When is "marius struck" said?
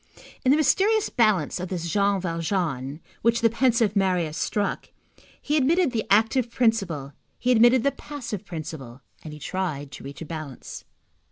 3.95-4.89